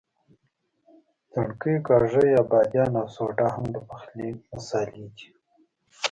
[1.31, 5.27] ځڼکۍ، کاږه یا بادیان او سوډا هم د پخلي مسالې دي.